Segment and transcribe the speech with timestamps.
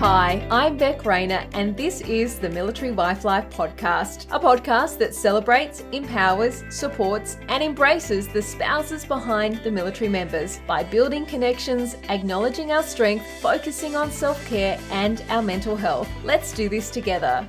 [0.00, 5.14] Hi, I'm Beck Rayner, and this is the Military Wife Life podcast, a podcast that
[5.14, 12.72] celebrates, empowers, supports, and embraces the spouses behind the military members by building connections, acknowledging
[12.72, 16.10] our strength, focusing on self care, and our mental health.
[16.24, 17.48] Let's do this together.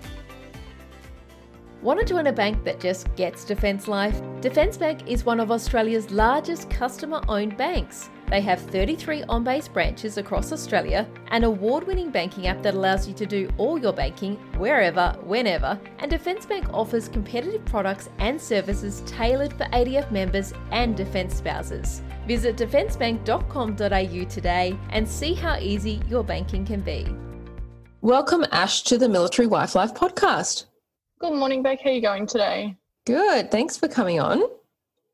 [1.82, 4.22] Want to join a bank that just gets Defence Life?
[4.40, 8.10] Defence Bank is one of Australia's largest customer owned banks.
[8.30, 13.08] They have 33 on base branches across Australia, an award winning banking app that allows
[13.08, 18.40] you to do all your banking wherever, whenever, and Defence Bank offers competitive products and
[18.40, 22.02] services tailored for ADF members and Defence spouses.
[22.28, 27.08] Visit defencebank.com.au today and see how easy your banking can be.
[28.02, 30.66] Welcome, Ash, to the Military Wife Life podcast.
[31.20, 31.80] Good morning, Beck.
[31.82, 32.76] How are you going today?
[33.06, 33.52] Good.
[33.52, 34.44] Thanks for coming on.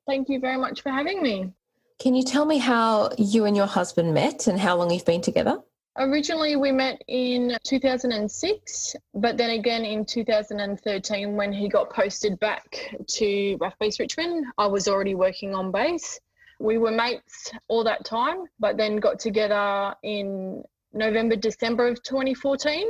[0.07, 1.53] Thank you very much for having me.
[1.99, 5.21] Can you tell me how you and your husband met and how long you've been
[5.21, 5.59] together?
[5.97, 12.95] Originally, we met in 2006, but then again in 2013 when he got posted back
[13.07, 16.19] to RAAF Base Richmond, I was already working on base.
[16.59, 20.63] We were mates all that time, but then got together in
[20.93, 22.87] November, December of 2014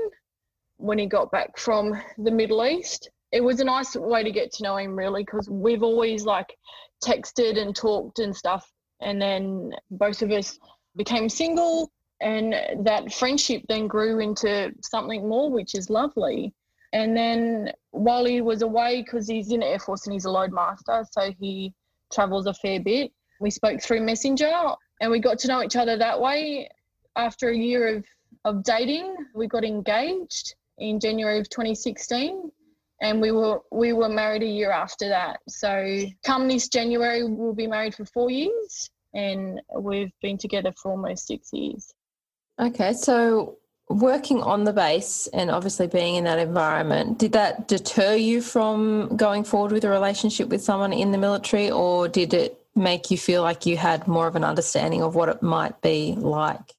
[0.78, 3.10] when he got back from the Middle East.
[3.34, 6.56] It was a nice way to get to know him, really, because we've always like
[7.04, 8.72] texted and talked and stuff
[9.04, 10.60] and then both of us
[10.96, 16.54] became single and that friendship then grew into something more which is lovely.
[16.94, 20.30] And then while he was away because he's in the air force and he's a
[20.30, 21.74] loadmaster so he
[22.12, 24.52] travels a fair bit we spoke through messenger
[25.02, 26.70] and we got to know each other that way.
[27.16, 28.06] After a year of,
[28.46, 32.52] of dating we got engaged in january of 2016
[33.02, 35.40] and we were we were married a year after that.
[35.50, 40.92] So come this january we'll be married for four years and we've been together for
[40.92, 41.94] almost six years.
[42.60, 43.58] Okay, so
[43.90, 49.16] working on the base and obviously being in that environment, did that deter you from
[49.16, 53.18] going forward with a relationship with someone in the military, or did it make you
[53.18, 56.74] feel like you had more of an understanding of what it might be like?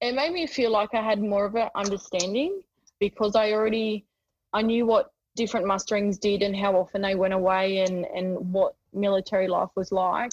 [0.00, 2.62] It made me feel like I had more of an understanding
[2.98, 4.04] because I already
[4.52, 8.74] I knew what different musterings did and how often they went away and, and what
[8.92, 10.32] military life was like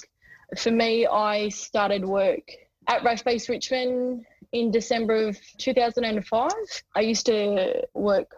[0.56, 2.50] for me, I started work
[2.88, 6.50] at RAAF Base Richmond in December of 2005.
[6.96, 8.34] I used to work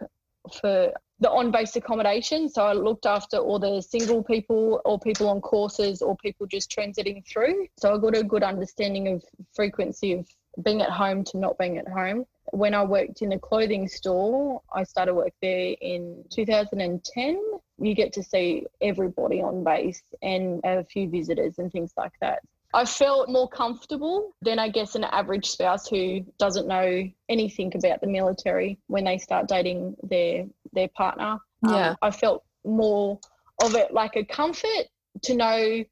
[0.59, 2.49] for the on base accommodation.
[2.49, 6.71] So I looked after all the single people or people on courses or people just
[6.71, 7.67] transiting through.
[7.77, 9.23] So I got a good understanding of
[9.53, 10.27] frequency of
[10.63, 12.25] being at home to not being at home.
[12.51, 17.39] When I worked in a clothing store, I started work there in 2010
[17.81, 22.41] you get to see everybody on base and a few visitors and things like that.
[22.73, 27.99] I felt more comfortable than I guess an average spouse who doesn't know anything about
[27.99, 31.37] the military when they start dating their their partner.
[31.67, 31.89] Um, yeah.
[31.89, 33.19] Um, I felt more
[33.61, 34.87] of it like a comfort
[35.23, 35.83] to know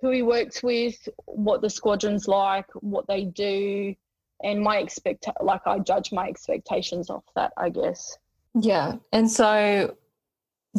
[0.00, 0.96] who he works with,
[1.26, 3.94] what the squadron's like, what they do,
[4.42, 8.16] and my expect like I judge my expectations off that, I guess.
[8.54, 8.96] Yeah.
[9.12, 9.96] And so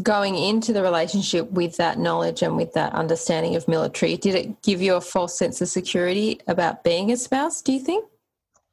[0.02, 4.62] going into the relationship with that knowledge and with that understanding of military, did it
[4.62, 8.06] give you a false sense of security about being a spouse, do you think?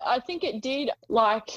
[0.04, 0.90] I think it did.
[1.08, 1.50] Like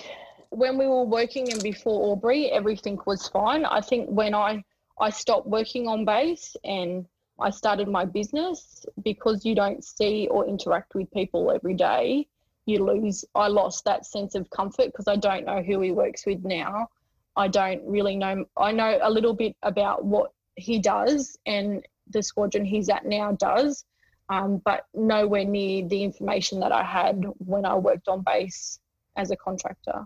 [0.50, 3.66] when we were working and before Aubrey, everything was fine.
[3.66, 4.64] I think when I,
[5.00, 7.06] I stopped working on base and
[7.40, 12.28] I started my business, because you don't see or interact with people every day,
[12.66, 13.26] you lose.
[13.36, 16.88] I lost that sense of comfort because I don't know who he works with now
[17.35, 18.46] I don't really know.
[18.57, 23.34] I know a little bit about what he does and the squadron he's at now
[23.34, 23.84] does,
[24.29, 28.79] um, but nowhere near the information that I had when I worked on base
[29.16, 30.06] as a contractor.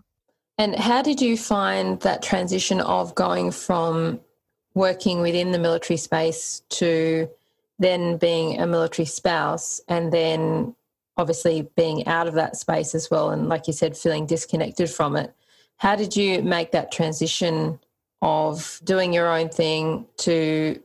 [0.57, 4.19] And how did you find that transition of going from
[4.73, 7.29] working within the military space to
[7.79, 10.75] then being a military spouse and then
[11.17, 15.15] obviously being out of that space as well and like you said feeling disconnected from
[15.15, 15.33] it
[15.79, 17.79] how did you make that transition
[18.21, 20.79] of doing your own thing to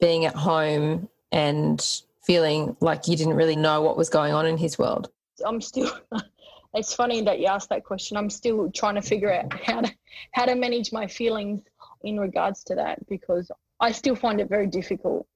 [0.00, 4.58] being at home and feeling like you didn't really know what was going on in
[4.58, 5.08] his world?
[5.46, 5.90] I'm still.
[6.74, 8.16] it's funny that you asked that question.
[8.16, 9.94] I'm still trying to figure out how to
[10.32, 11.62] how to manage my feelings
[12.02, 15.26] in regards to that because I still find it very difficult.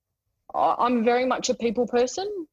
[0.54, 2.46] I'm very much a people person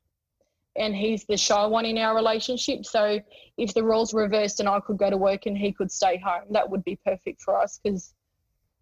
[0.76, 2.86] and he's the shy one in our relationship.
[2.86, 3.20] So
[3.58, 6.46] if the roles reversed and I could go to work and he could stay home,
[6.52, 8.14] that would be perfect for us because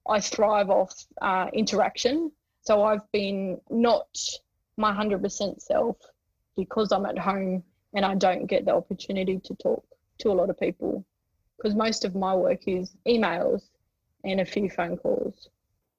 [0.08, 2.32] I thrive off uh, interaction.
[2.62, 4.08] So I've been not
[4.78, 5.98] my 100% self
[6.56, 7.64] because I'm at home
[7.94, 9.84] and I don't get the opportunity to talk
[10.20, 11.06] to a lot of people.
[11.58, 13.64] because most of my work is emails
[14.24, 15.50] and a few phone calls.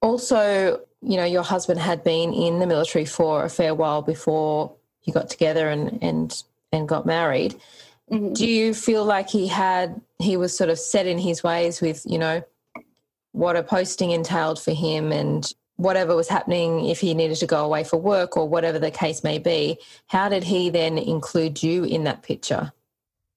[0.02, 4.74] Also, you know, your husband had been in the military for a fair while before
[5.04, 6.42] you got together and and
[6.72, 7.56] and got married.
[8.10, 8.32] Mm-hmm.
[8.32, 12.04] Do you feel like he had he was sort of set in his ways with,
[12.04, 12.42] you know,
[13.32, 17.64] what a posting entailed for him and whatever was happening if he needed to go
[17.64, 21.84] away for work or whatever the case may be, how did he then include you
[21.84, 22.70] in that picture?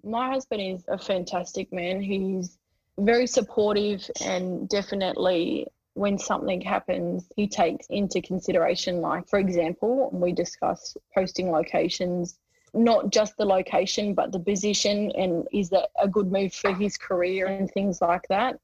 [0.03, 2.01] My husband is a fantastic man.
[2.01, 2.57] He's
[2.97, 10.31] very supportive and definitely when something happens, he takes into consideration, like, for example, we
[10.31, 12.39] discuss posting locations,
[12.73, 16.97] not just the location, but the position, and is that a good move for his
[16.97, 18.59] career and things like that.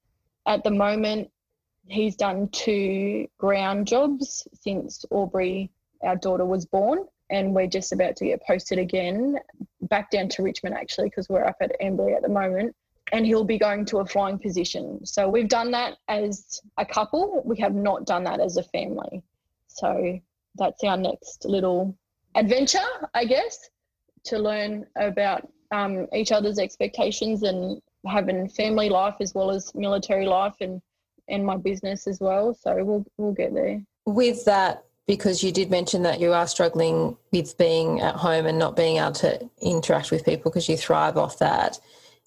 [0.48, 1.30] At the moment,
[1.88, 5.70] he's done two ground jobs since Aubrey,
[6.02, 7.06] our daughter, was born.
[7.32, 9.38] And we're just about to get posted again
[9.82, 12.76] back down to Richmond, actually, because we're up at Amberley at the moment
[13.12, 15.06] and he'll be going to a flying position.
[15.06, 17.42] So we've done that as a couple.
[17.46, 19.24] We have not done that as a family.
[19.68, 20.20] So
[20.56, 21.98] that's our next little
[22.36, 22.80] adventure,
[23.14, 23.70] I guess,
[24.26, 30.26] to learn about um, each other's expectations and having family life as well as military
[30.26, 30.82] life and
[31.28, 32.54] and my business as well.
[32.54, 33.82] So we'll we'll get there.
[34.06, 38.58] With that, because you did mention that you are struggling with being at home and
[38.58, 41.80] not being able to interact with people because you thrive off that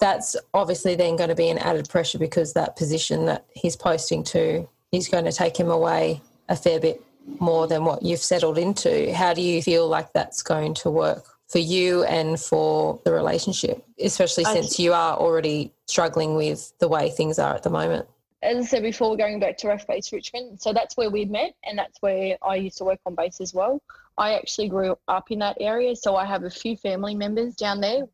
[0.03, 4.25] that's obviously then going to be an added pressure because that position that he's posting
[4.25, 7.01] to is going to take him away a fair bit
[7.39, 9.15] more than what you've settled into.
[9.15, 13.85] How do you feel like that's going to work for you and for the relationship,
[14.01, 18.09] especially since you are already struggling with the way things are at the moment?
[18.43, 20.61] As I said before, we're going back to RAAF Base Richmond.
[20.61, 23.55] So that's where we met, and that's where I used to work on base as
[23.55, 23.81] well.
[24.19, 27.81] I actually grew up in that area, so I have a few family members down
[27.81, 28.09] there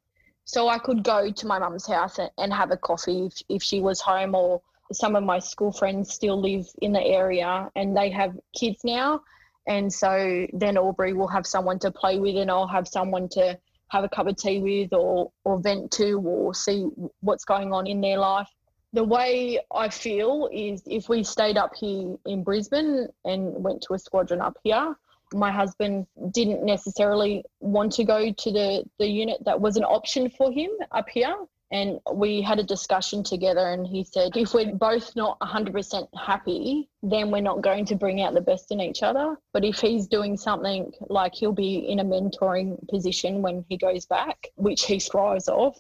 [0.49, 3.81] so I could go to my mum's house and have a coffee if, if she
[3.81, 8.09] was home, or some of my school friends still live in the area and they
[8.09, 9.21] have kids now.
[9.67, 13.59] And so then Aubrey will have someone to play with, and I'll have someone to
[13.89, 16.89] have a cup of tea with, or or vent to, or see
[17.21, 18.49] what's going on in their life.
[18.95, 23.93] The way I feel is if we stayed up here in Brisbane and went to
[23.93, 24.97] a squadron up here,
[25.33, 30.31] my husband didn't necessarily want to go to the, the unit that was an option
[30.31, 31.37] for him up here.
[31.71, 36.89] And we had a discussion together, and he said, if we're both not 100% happy,
[37.03, 39.37] then we're not going to bring out the best in each other.
[39.53, 44.07] But if he's doing something like he'll be in a mentoring position when he goes
[44.07, 45.77] back, which he thrives off,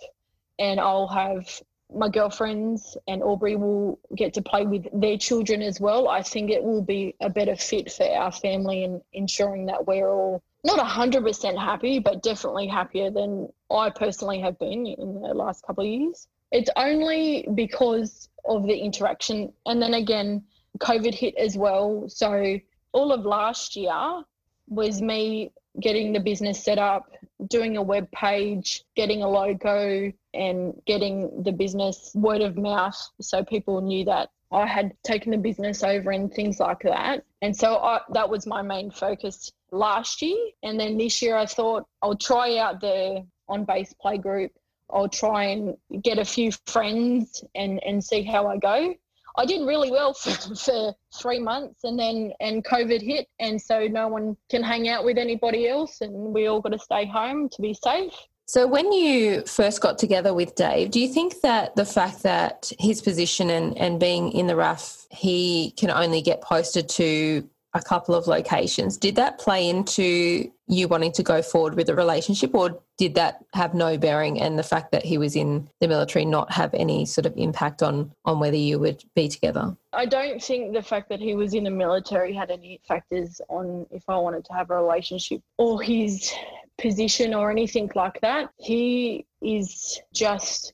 [0.58, 1.46] and I'll have
[1.94, 6.08] my girlfriends and Aubrey will get to play with their children as well.
[6.08, 10.10] I think it will be a better fit for our family and ensuring that we're
[10.10, 15.64] all not 100% happy, but definitely happier than I personally have been in the last
[15.66, 16.26] couple of years.
[16.50, 19.52] It's only because of the interaction.
[19.66, 20.42] And then again,
[20.78, 22.04] COVID hit as well.
[22.08, 22.58] So
[22.92, 24.22] all of last year
[24.68, 27.12] was me getting the business set up,
[27.48, 33.44] doing a web page, getting a logo, and getting the business word of mouth so
[33.44, 37.24] people knew that I had taken the business over and things like that.
[37.42, 40.38] And so I, that was my main focus last year.
[40.62, 44.52] And then this year I thought I'll try out the on base play group.
[44.90, 48.94] I'll try and get a few friends and, and see how I go.
[49.36, 53.86] I did really well for, for three months and then and COVID hit and so
[53.86, 57.48] no one can hang out with anybody else and we all got to stay home
[57.50, 58.14] to be safe.
[58.48, 62.72] So, when you first got together with Dave, do you think that the fact that
[62.78, 67.82] his position and, and being in the RAAF, he can only get posted to a
[67.82, 72.54] couple of locations, did that play into you wanting to go forward with a relationship,
[72.54, 76.24] or did that have no bearing and the fact that he was in the military
[76.24, 79.76] not have any sort of impact on, on whether you would be together?
[79.92, 83.86] I don't think the fact that he was in the military had any factors on
[83.90, 86.32] if I wanted to have a relationship or his
[86.78, 88.50] position or anything like that.
[88.56, 90.72] He is just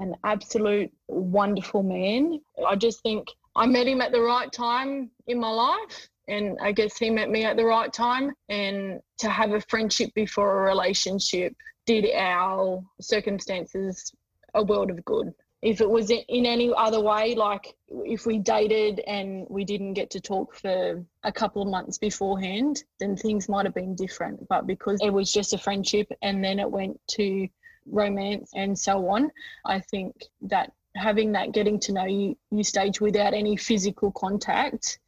[0.00, 2.40] an absolute wonderful man.
[2.66, 6.08] I just think I met him at the right time in my life.
[6.28, 8.32] And I guess he met me at the right time.
[8.48, 11.54] And to have a friendship before a relationship
[11.86, 14.12] did our circumstances
[14.54, 15.32] a world of good
[15.62, 20.10] if it was in any other way, like if we dated and we didn't get
[20.10, 24.46] to talk for a couple of months beforehand, then things might have been different.
[24.48, 27.48] But because it was just a friendship and then it went to
[27.86, 29.30] romance and so on,
[29.64, 34.98] I think that having that getting to know you, you stage without any physical contact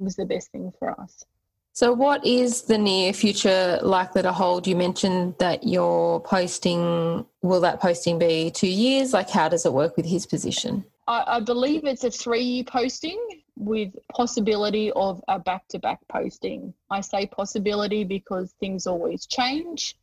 [0.00, 1.24] was the best thing for us.
[1.72, 4.66] So, what is the near future likely to hold?
[4.66, 9.12] You mentioned that your posting, will that posting be two years?
[9.12, 10.84] Like, how does it work with his position?
[11.06, 13.18] I, I believe it's a three year posting
[13.56, 16.74] with possibility of a back to back posting.
[16.90, 19.96] I say possibility because things always change.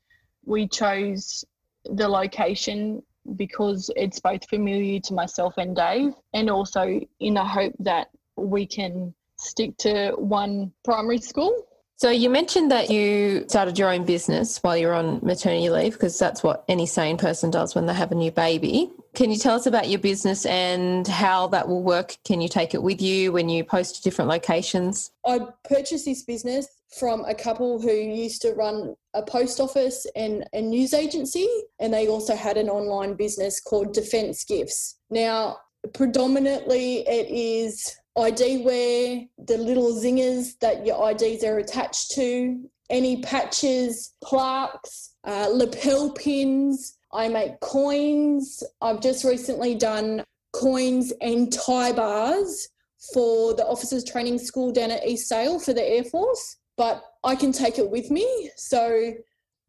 [0.45, 1.43] We chose
[1.85, 3.03] the location
[3.35, 8.07] because it's both familiar to myself and Dave, and also in the hope that
[8.37, 11.67] we can stick to one primary school.
[11.99, 16.19] So you mentioned that you started your own business while you're on maternity leave because
[16.19, 18.91] that's what any sane person does when they have a new baby.
[19.15, 22.17] Can you tell us about your business and how that will work?
[22.23, 25.09] Can you take it with you when you post to different locations?
[25.25, 26.67] I purchased this business
[26.99, 31.91] from a couple who used to run a post office and a news agency, and
[31.91, 34.99] they also had an online business called Defence Gifts.
[35.09, 35.57] Now,
[35.93, 43.21] predominantly it is ID wear, the little zingers that your IDs are attached to, any
[43.21, 46.97] patches, plaques, uh, lapel pins.
[47.13, 48.63] I make coins.
[48.81, 52.69] I've just recently done coins and tie bars
[53.13, 57.35] for the officers training school down at East Sale for the Air Force, but I
[57.35, 58.49] can take it with me.
[58.55, 59.13] So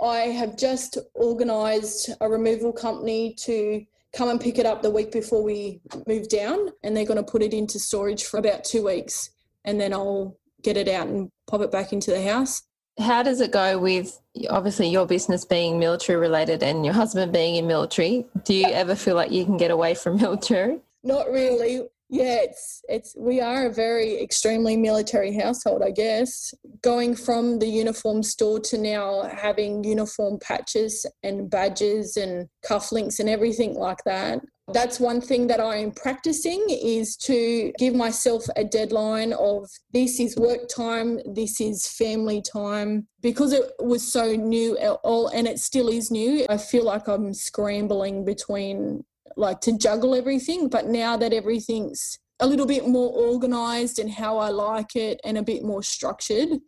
[0.01, 3.85] I have just organised a removal company to
[4.17, 7.31] come and pick it up the week before we move down and they're going to
[7.31, 9.31] put it into storage for about two weeks
[9.65, 12.63] and then I'll get it out and pop it back into the house.
[12.99, 17.57] How does it go with obviously your business being military related and your husband being
[17.57, 18.27] in military?
[18.45, 20.81] Do you ever feel like you can get away from military?
[21.05, 21.83] Not really.
[22.11, 26.55] Yeah, it's it's we are a very extremely military household, I guess.
[26.83, 33.29] Going from the uniform store to now having uniform patches and badges and cufflinks and
[33.29, 34.41] everything like that.
[34.73, 40.21] That's one thing that I am practicing is to give myself a deadline of this
[40.21, 43.07] is work time, this is family time.
[43.23, 47.33] Because it was so new all and it still is new, I feel like I'm
[47.33, 49.05] scrambling between
[49.39, 50.69] like to juggle everything.
[50.69, 55.39] But now that everything's a little bit more organized and how I like it and
[55.39, 56.61] a bit more structured,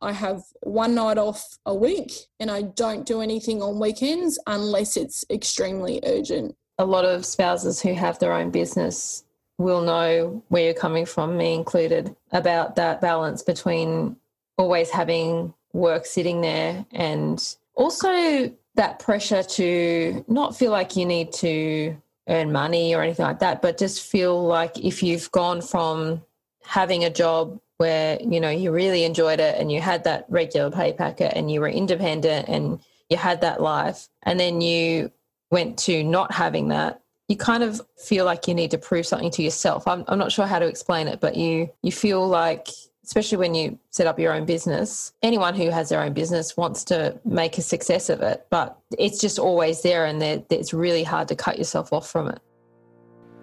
[0.00, 4.96] I have one night off a week and I don't do anything on weekends unless
[4.96, 6.54] it's extremely urgent.
[6.78, 9.24] A lot of spouses who have their own business
[9.58, 14.16] will know where you're coming from, me included, about that balance between
[14.58, 21.32] always having work sitting there and also that pressure to not feel like you need
[21.32, 21.96] to
[22.28, 26.22] earn money or anything like that, but just feel like if you've gone from
[26.64, 30.70] having a job where you know you really enjoyed it and you had that regular
[30.70, 32.80] pay packet and you were independent and
[33.10, 35.10] you had that life and then you
[35.50, 39.32] went to not having that you kind of feel like you need to prove something
[39.32, 39.88] to yourself.
[39.88, 42.68] I'm, I'm not sure how to explain it but you you feel like
[43.06, 45.12] especially when you set up your own business.
[45.22, 49.20] Anyone who has their own business wants to make a success of it, but it's
[49.20, 52.40] just always there and it's really hard to cut yourself off from it.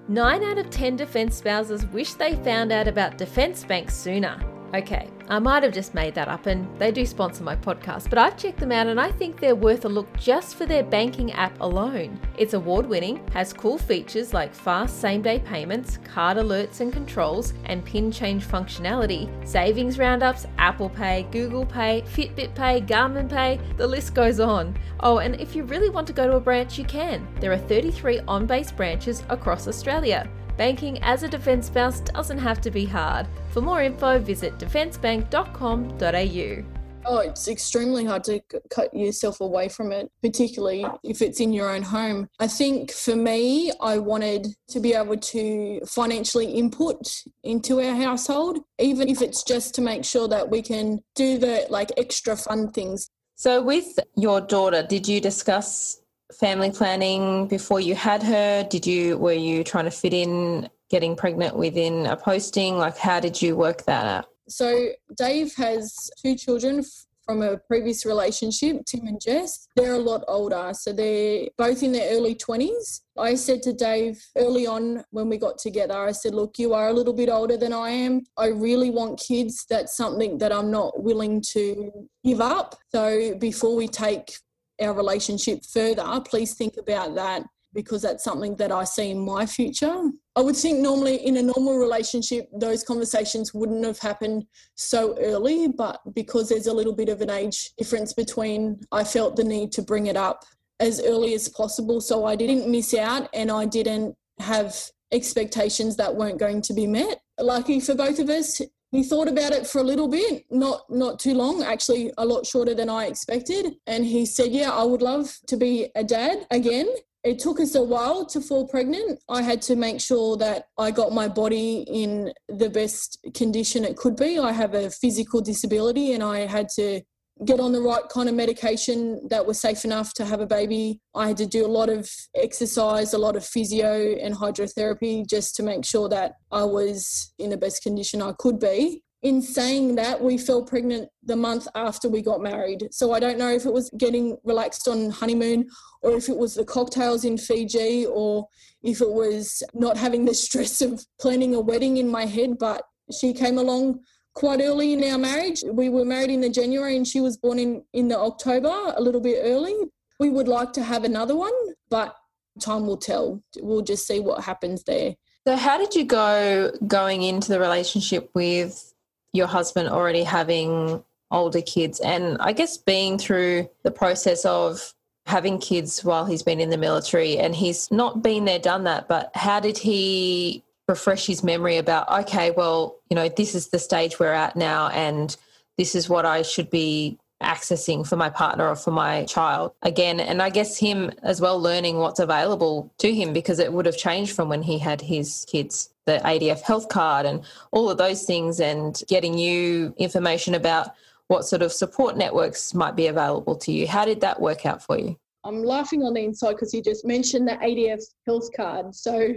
[0.09, 4.37] Nine out of 10 defence spouses wish they found out about Defence Bank sooner.
[4.73, 8.17] Okay, I might have just made that up and they do sponsor my podcast, but
[8.17, 11.31] I've checked them out and I think they're worth a look just for their banking
[11.33, 12.19] app alone.
[12.39, 17.53] It's award winning, has cool features like fast same day payments, card alerts and controls,
[17.65, 23.85] and pin change functionality, savings roundups, Apple Pay, Google Pay, Fitbit Pay, Garmin Pay, the
[23.85, 24.75] list goes on.
[25.01, 27.27] Oh, and if you really want to go to a branch, you can.
[27.39, 30.27] There are 33 on base branches across Australia.
[30.57, 33.27] Banking as a defence spouse doesn't have to be hard.
[33.51, 36.63] For more info, visit defencebank.com.au.
[37.05, 41.69] Oh, it's extremely hard to cut yourself away from it, particularly if it's in your
[41.69, 42.29] own home.
[42.39, 48.59] I think for me, I wanted to be able to financially input into our household,
[48.79, 52.71] even if it's just to make sure that we can do the like extra fun
[52.71, 53.09] things.
[53.35, 56.02] So, with your daughter, did you discuss
[56.33, 58.63] family planning before you had her?
[58.63, 62.77] Did you were you trying to fit in getting pregnant within a posting?
[62.77, 64.25] Like how did you work that out?
[64.49, 66.83] So Dave has two children
[67.25, 69.67] from a previous relationship, Tim and Jess.
[69.75, 73.01] They're a lot older, so they're both in their early 20s.
[73.17, 76.89] I said to Dave early on when we got together, I said, Look, you are
[76.89, 78.23] a little bit older than I am.
[78.37, 79.65] I really want kids.
[79.69, 81.91] That's something that I'm not willing to
[82.23, 82.75] give up.
[82.93, 84.33] So before we take
[84.81, 89.45] our relationship further, please think about that because that's something that I see in my
[89.45, 90.11] future.
[90.35, 95.67] I would think normally in a normal relationship, those conversations wouldn't have happened so early,
[95.67, 99.71] but because there's a little bit of an age difference between, I felt the need
[99.73, 100.43] to bring it up
[100.79, 104.75] as early as possible so I didn't miss out and I didn't have
[105.11, 107.21] expectations that weren't going to be met.
[107.39, 108.61] Lucky for both of us,
[108.93, 112.45] he thought about it for a little bit, not not too long, actually a lot
[112.45, 113.73] shorter than I expected.
[113.87, 116.87] And he said, Yeah, I would love to be a dad again.
[117.23, 119.19] It took us a while to fall pregnant.
[119.27, 123.97] I had to make sure that I got my body in the best condition it
[123.97, 124.37] could be.
[124.37, 127.01] I have a physical disability and I had to
[127.45, 130.99] get on the right kind of medication that was safe enough to have a baby.
[131.15, 135.55] I had to do a lot of exercise, a lot of physio and hydrotherapy just
[135.55, 139.03] to make sure that I was in the best condition I could be.
[139.23, 142.89] In saying that, we fell pregnant the month after we got married.
[142.91, 145.69] So I don't know if it was getting relaxed on honeymoon
[146.01, 148.47] or if it was the cocktails in Fiji or
[148.83, 152.83] if it was not having the stress of planning a wedding in my head, but
[153.17, 153.99] she came along
[154.33, 155.63] quite early in our marriage.
[155.65, 159.01] We were married in the January and she was born in, in the October, a
[159.01, 159.75] little bit early.
[160.19, 161.53] We would like to have another one,
[161.89, 162.15] but
[162.59, 163.41] time will tell.
[163.59, 165.15] We'll just see what happens there.
[165.45, 168.93] So, how did you go going into the relationship with
[169.33, 174.93] your husband already having older kids and I guess being through the process of
[175.25, 179.07] having kids while he's been in the military and he's not been there, done that,
[179.07, 183.79] but how did he refresh his memory about okay well you know this is the
[183.79, 185.37] stage we're at now and
[185.77, 190.19] this is what i should be accessing for my partner or for my child again.
[190.19, 193.97] And i guess him as well learning what's available to him because it would have
[193.97, 198.23] changed from when he had his kids the adf health card and all of those
[198.23, 200.95] things and getting you information about
[201.27, 203.87] what sort of support networks might be available to you.
[203.87, 205.17] How did that work out for you?
[205.45, 208.93] I'm laughing on the inside because you just mentioned the adf health card.
[208.93, 209.33] So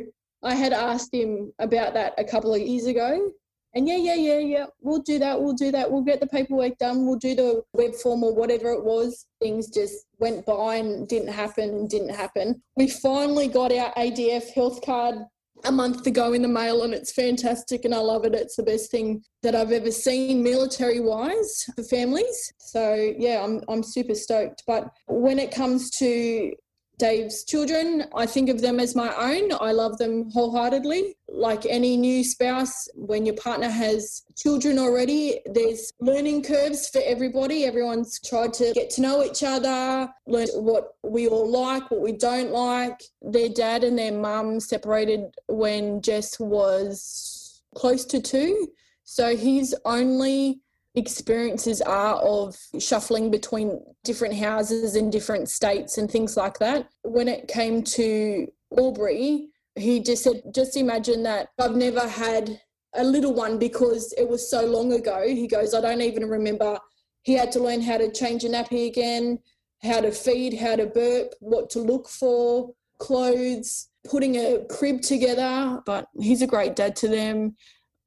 [0.46, 3.32] I had asked him about that a couple of years ago.
[3.74, 6.78] And yeah, yeah, yeah, yeah, we'll do that, we'll do that, we'll get the paperwork
[6.78, 9.26] done, we'll do the web form or whatever it was.
[9.42, 12.62] Things just went by and didn't happen and didn't happen.
[12.76, 15.16] We finally got our ADF health card
[15.64, 18.34] a month ago in the mail and it's fantastic and I love it.
[18.34, 22.52] It's the best thing that I've ever seen military wise for families.
[22.58, 24.62] So yeah, I'm I'm super stoked.
[24.66, 26.52] But when it comes to
[26.98, 29.52] Dave's children, I think of them as my own.
[29.60, 31.14] I love them wholeheartedly.
[31.28, 37.64] Like any new spouse, when your partner has children already, there's learning curves for everybody.
[37.64, 42.12] Everyone's tried to get to know each other, learn what we all like, what we
[42.12, 43.02] don't like.
[43.20, 48.68] Their dad and their mum separated when Jess was close to two.
[49.04, 50.62] So he's only
[50.96, 56.88] experiences are of shuffling between different houses in different states and things like that.
[57.02, 62.60] When it came to Aubrey, he just said, just imagine that I've never had
[62.94, 65.22] a little one because it was so long ago.
[65.26, 66.78] He goes, I don't even remember.
[67.22, 69.38] He had to learn how to change a nappy again,
[69.82, 75.82] how to feed, how to burp, what to look for, clothes, putting a crib together.
[75.84, 77.56] But he's a great dad to them.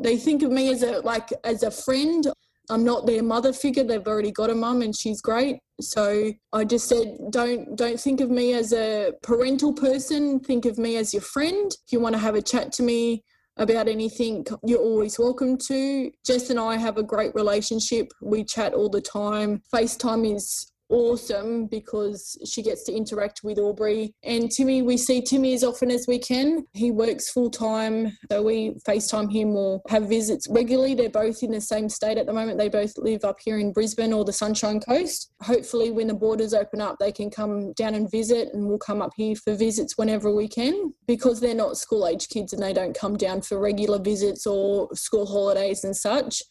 [0.02, 2.25] They think of me as a like as a friend.
[2.69, 3.84] I'm not their mother figure.
[3.84, 5.58] They've already got a mum and she's great.
[5.82, 10.39] So I just said, don't don't think of me as a parental person.
[10.39, 11.71] Think of me as your friend.
[11.71, 13.23] If you want to have a chat to me
[13.58, 16.12] about anything, you're always welcome to.
[16.25, 18.08] Jess and I have a great relationship.
[18.21, 19.62] We chat all the time.
[19.73, 24.13] FaceTime is awesome because she gets to interact with Aubrey.
[24.23, 26.65] And Timmy, we see Timmy as often as we can.
[26.73, 30.95] He works full time, so we FaceTime him or have visits regularly.
[30.95, 32.58] They're both in the same state at the moment.
[32.58, 35.32] They both live up here in Brisbane or the Sunshine Coast.
[35.41, 39.02] Hopefully, when the borders open up, they can come down and visit, and we'll come
[39.02, 42.73] up here for visits whenever we can because they're not school age kids and they
[42.73, 46.41] don't come down for regular visits or school holidays and such.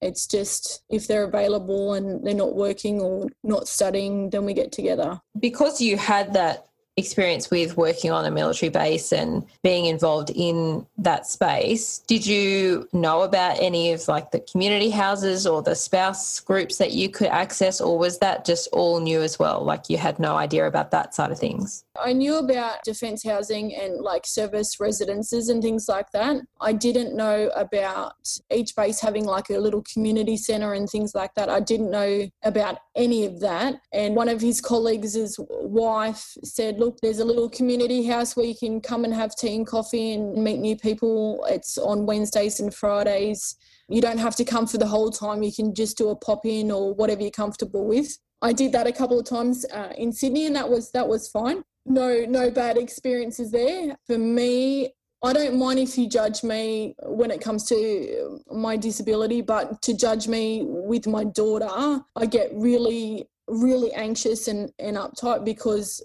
[0.00, 4.72] It's just if they're available and they're not working or not studying, then we get
[4.72, 5.20] together.
[5.38, 6.67] Because you had that
[6.98, 12.88] experience with working on a military base and being involved in that space did you
[12.92, 17.28] know about any of like the community houses or the spouse groups that you could
[17.28, 20.90] access or was that just all new as well like you had no idea about
[20.90, 25.88] that side of things I knew about defence housing and like service residences and things
[25.88, 26.36] like that.
[26.60, 28.14] I didn't know about
[28.52, 31.48] each base having like a little community centre and things like that.
[31.48, 33.80] I didn't know about any of that.
[33.92, 38.54] And one of his colleagues' wife said, Look, there's a little community house where you
[38.54, 41.44] can come and have tea and coffee and meet new people.
[41.48, 43.56] It's on Wednesdays and Fridays.
[43.88, 45.42] You don't have to come for the whole time.
[45.42, 48.18] You can just do a pop in or whatever you're comfortable with.
[48.40, 51.28] I did that a couple of times uh, in Sydney, and that was that was
[51.28, 54.90] fine no no bad experiences there for me
[55.22, 59.92] I don't mind if you judge me when it comes to my disability, but to
[59.92, 66.02] judge me with my daughter, I get really, really anxious and, and uptight because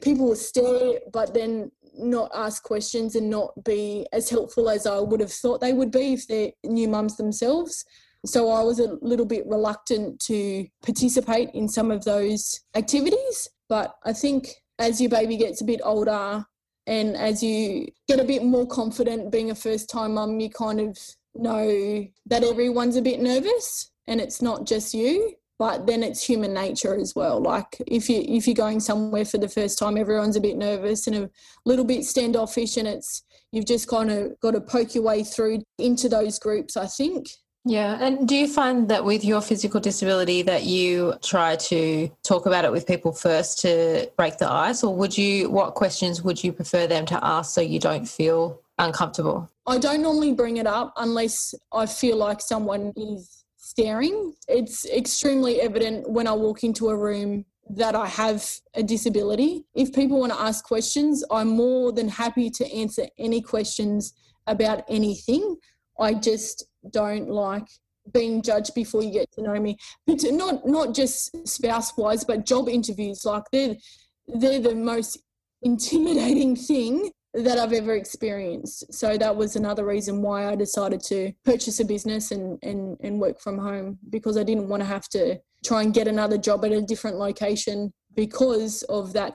[0.00, 4.98] people will stare, but then not ask questions and not be as helpful as I
[4.98, 7.84] would have thought they would be if they're new mums themselves.
[8.26, 13.48] So I was a little bit reluctant to participate in some of those activities.
[13.68, 16.44] But I think as your baby gets a bit older
[16.86, 20.80] and as you get a bit more confident being a first time mum, you kind
[20.80, 20.98] of
[21.34, 26.52] know that everyone's a bit nervous and it's not just you but then it's human
[26.52, 30.36] nature as well like if you if you're going somewhere for the first time everyone's
[30.36, 31.30] a bit nervous and a
[31.64, 35.62] little bit standoffish and it's you've just kind of got to poke your way through
[35.78, 37.28] into those groups i think
[37.66, 37.98] yeah.
[37.98, 42.66] And do you find that with your physical disability that you try to talk about
[42.66, 46.52] it with people first to break the ice or would you what questions would you
[46.52, 49.48] prefer them to ask so you don't feel uncomfortable?
[49.66, 54.34] I don't normally bring it up unless I feel like someone is staring.
[54.46, 59.64] It's extremely evident when I walk into a room that I have a disability.
[59.74, 64.12] If people want to ask questions, I'm more than happy to answer any questions
[64.46, 65.56] about anything.
[65.98, 67.66] I just don't like
[68.12, 69.78] being judged before you get to know me.
[70.06, 73.24] But not not just spouse wise, but job interviews.
[73.24, 73.76] Like they're
[74.26, 75.22] they're the most
[75.62, 78.92] intimidating thing that I've ever experienced.
[78.94, 83.20] So that was another reason why I decided to purchase a business and, and, and
[83.20, 86.64] work from home because I didn't want to have to try and get another job
[86.64, 89.34] at a different location because of that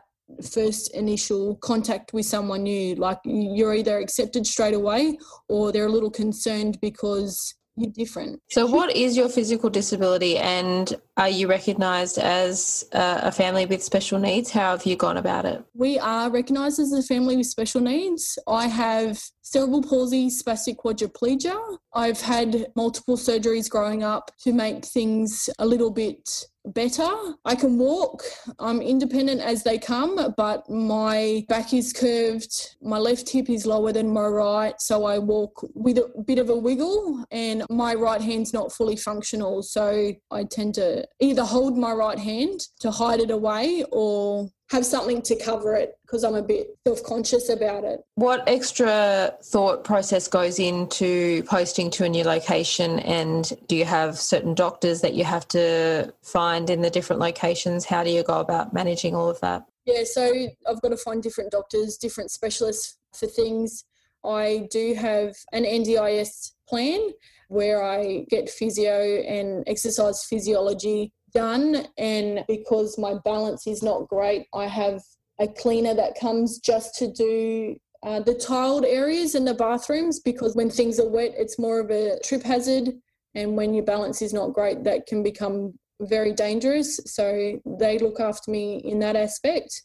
[0.50, 2.96] first initial contact with someone new.
[2.96, 5.18] Like you're either accepted straight away
[5.50, 8.42] or they're a little concerned because you're different.
[8.50, 13.84] So, what is your physical disability, and are you recognised as uh, a family with
[13.84, 14.52] special needs?
[14.52, 15.63] How have you gone about it?
[15.74, 18.38] We are recognised as a family with special needs.
[18.48, 21.58] I have cerebral palsy, spastic quadriplegia.
[21.94, 27.10] I've had multiple surgeries growing up to make things a little bit better.
[27.46, 28.22] I can walk.
[28.60, 32.76] I'm independent as they come, but my back is curved.
[32.80, 36.50] My left hip is lower than my right, so I walk with a bit of
[36.50, 39.64] a wiggle, and my right hand's not fully functional.
[39.64, 44.86] So I tend to either hold my right hand to hide it away or have
[44.86, 48.01] something to cover it because I'm a bit self conscious about it.
[48.15, 52.99] What extra thought process goes into posting to a new location?
[52.99, 57.86] And do you have certain doctors that you have to find in the different locations?
[57.86, 59.65] How do you go about managing all of that?
[59.86, 60.32] Yeah, so
[60.67, 63.86] I've got to find different doctors, different specialists for things.
[64.23, 67.10] I do have an NDIS plan
[67.47, 71.88] where I get physio and exercise physiology done.
[71.98, 75.02] And because my balance is not great, I have
[75.39, 80.56] a cleaner that comes just to do uh, the tiled areas in the bathrooms because
[80.56, 82.94] when things are wet, it's more of a trip hazard.
[83.36, 87.00] And when your balance is not great, that can become very dangerous.
[87.06, 89.84] So they look after me in that aspect.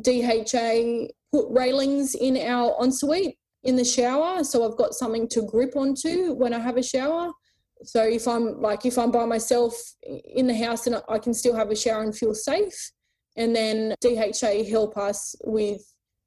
[0.00, 4.44] DHA put railings in our ensuite in the shower.
[4.44, 7.32] So I've got something to grip onto when I have a shower.
[7.84, 11.54] So if I'm like if I'm by myself in the house and I can still
[11.54, 12.90] have a shower and feel safe,
[13.36, 15.82] and then DHA help us with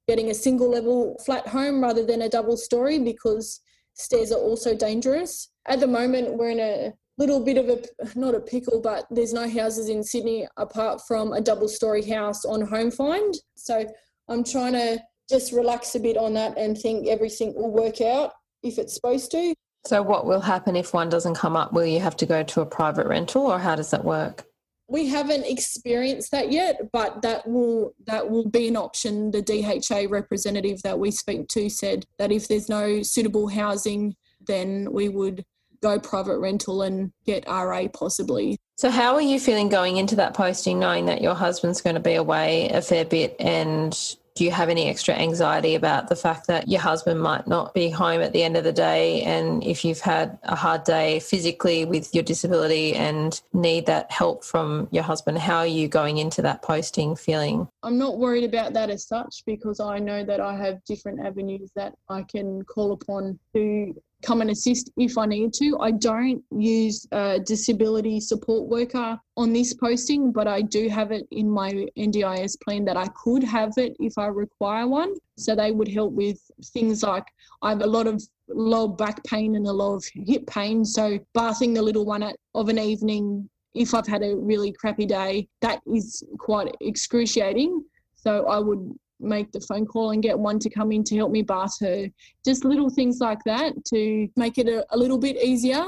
[0.07, 3.61] getting a single level flat home rather than a double story because
[3.93, 5.49] stairs are also dangerous.
[5.67, 7.83] At the moment, we're in a little bit of a
[8.15, 12.45] not a pickle, but there's no houses in Sydney apart from a double story house
[12.45, 13.33] on Home Find.
[13.55, 13.85] So
[14.29, 18.33] I'm trying to just relax a bit on that and think everything will work out
[18.63, 19.53] if it's supposed to.
[19.85, 21.73] So, what will happen if one doesn't come up?
[21.73, 24.45] Will you have to go to a private rental, or how does that work?
[24.87, 29.31] We haven't experienced that yet, but that will that will be an option.
[29.31, 34.15] The DHA representative that we speak to said that if there's no suitable housing,
[34.45, 35.45] then we would
[35.81, 38.57] go private rental and get RA possibly.
[38.77, 42.01] So, how are you feeling going into that posting, knowing that your husband's going to
[42.01, 43.97] be away a fair bit and
[44.39, 47.89] do you have any extra anxiety about the fact that your husband might not be
[47.89, 49.21] home at the end of the day?
[49.23, 54.45] And if you've had a hard day physically with your disability and need that help
[54.45, 57.67] from your husband, how are you going into that posting feeling?
[57.83, 61.71] I'm not worried about that as such because I know that I have different avenues
[61.75, 65.77] that I can call upon to come and assist if I need to.
[65.79, 71.27] I don't use a disability support worker on this posting, but I do have it
[71.31, 75.13] in my NDIS plan that I could have it if I require one.
[75.37, 77.25] So they would help with things like
[77.61, 80.83] I have a lot of low back pain and a lot of hip pain.
[80.83, 85.05] So bathing the little one at, of an evening, if I've had a really crappy
[85.05, 87.83] day, that is quite excruciating.
[88.15, 91.31] So I would make the phone call and get one to come in to help
[91.31, 92.07] me bath her.
[92.45, 95.83] Just little things like that to make it a, a little bit easier.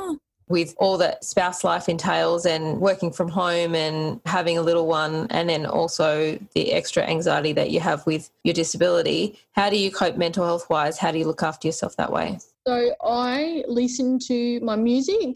[0.51, 5.25] with all that spouse life entails and working from home and having a little one,
[5.29, 9.39] and then also the extra anxiety that you have with your disability.
[9.53, 10.97] How do you cope mental health wise?
[10.97, 12.37] How do you look after yourself that way?
[12.67, 15.35] So I listen to my music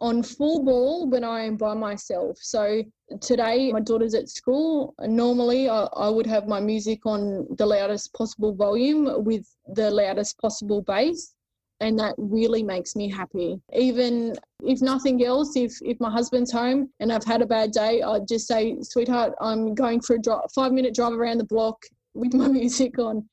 [0.00, 2.38] on full ball when I am by myself.
[2.40, 2.82] So
[3.20, 4.94] today my daughter's at school.
[5.00, 10.38] Normally I, I, would have my music on the loudest possible volume with the loudest
[10.38, 11.34] possible bass.
[11.80, 13.60] And that really makes me happy.
[13.74, 18.00] Even if nothing else, if, if my husband's home and I've had a bad day,
[18.00, 21.82] I'd just say, sweetheart, I'm going for a drive, five minute drive around the block
[22.14, 23.28] with my music on.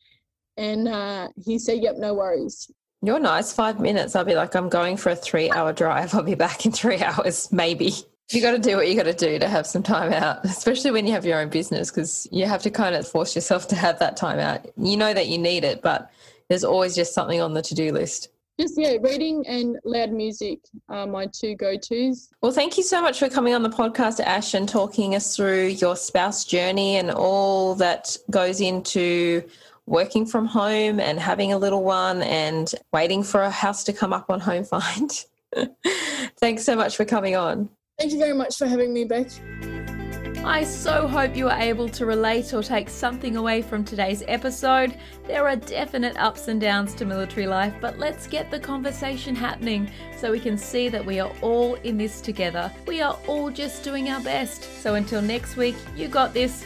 [0.57, 2.69] And uh, he said, yep, no worries.
[3.03, 3.51] You're nice.
[3.51, 4.15] Five minutes.
[4.15, 6.15] I'll be like, I'm going for a three hour drive.
[6.15, 7.93] I'll be back in three hours, maybe.
[8.31, 10.91] You got to do what you got to do to have some time out, especially
[10.91, 13.75] when you have your own business, because you have to kind of force yourself to
[13.75, 14.65] have that time out.
[14.77, 16.09] You know that you need it, but
[16.47, 18.29] there's always just something on the to do list.
[18.57, 22.29] Just, yeah, reading and loud music are my two go tos.
[22.41, 25.67] Well, thank you so much for coming on the podcast, Ash, and talking us through
[25.67, 29.43] your spouse journey and all that goes into
[29.85, 34.13] working from home and having a little one and waiting for a house to come
[34.13, 35.25] up on Home Find.
[36.39, 37.69] Thanks so much for coming on.
[37.99, 39.27] Thank you very much for having me, Beck.
[40.45, 44.97] I so hope you are able to relate or take something away from today's episode.
[45.25, 49.89] There are definite ups and downs to military life, but let's get the conversation happening
[50.17, 52.69] so we can see that we are all in this together.
[52.85, 54.63] We are all just doing our best.
[54.81, 56.65] So until next week, you got this.